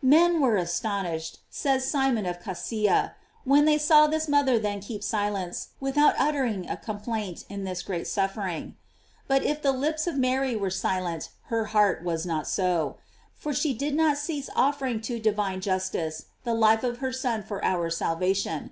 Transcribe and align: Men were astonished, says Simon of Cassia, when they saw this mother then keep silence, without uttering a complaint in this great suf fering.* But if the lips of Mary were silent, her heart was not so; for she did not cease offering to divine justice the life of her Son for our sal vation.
Men 0.00 0.40
were 0.40 0.56
astonished, 0.56 1.40
says 1.50 1.86
Simon 1.86 2.24
of 2.24 2.40
Cassia, 2.42 3.16
when 3.44 3.66
they 3.66 3.76
saw 3.76 4.06
this 4.06 4.28
mother 4.30 4.58
then 4.58 4.80
keep 4.80 5.04
silence, 5.04 5.72
without 5.78 6.14
uttering 6.18 6.66
a 6.70 6.78
complaint 6.78 7.44
in 7.50 7.64
this 7.64 7.82
great 7.82 8.06
suf 8.06 8.32
fering.* 8.36 8.76
But 9.28 9.42
if 9.42 9.60
the 9.60 9.72
lips 9.72 10.06
of 10.06 10.16
Mary 10.16 10.56
were 10.56 10.70
silent, 10.70 11.28
her 11.48 11.66
heart 11.66 12.02
was 12.02 12.24
not 12.24 12.48
so; 12.48 12.96
for 13.34 13.52
she 13.52 13.74
did 13.74 13.94
not 13.94 14.16
cease 14.16 14.48
offering 14.56 15.02
to 15.02 15.18
divine 15.20 15.60
justice 15.60 16.28
the 16.44 16.54
life 16.54 16.82
of 16.82 17.00
her 17.00 17.12
Son 17.12 17.42
for 17.42 17.62
our 17.62 17.90
sal 17.90 18.16
vation. 18.16 18.70